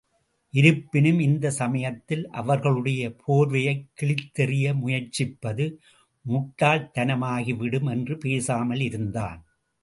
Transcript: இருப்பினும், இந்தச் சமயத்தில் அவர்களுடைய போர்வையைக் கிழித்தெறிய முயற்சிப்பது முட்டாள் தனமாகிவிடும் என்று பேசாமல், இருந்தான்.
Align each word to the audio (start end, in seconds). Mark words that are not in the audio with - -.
இருப்பினும், 0.53 1.19
இந்தச் 1.19 1.51
சமயத்தில் 1.51 2.23
அவர்களுடைய 2.31 3.11
போர்வையைக் 3.19 3.85
கிழித்தெறிய 3.99 4.73
முயற்சிப்பது 4.77 5.67
முட்டாள் 6.25 6.91
தனமாகிவிடும் 6.95 7.89
என்று 7.89 8.17
பேசாமல், 8.17 8.79
இருந்தான். 8.79 9.39